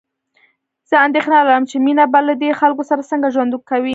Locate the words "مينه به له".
1.85-2.33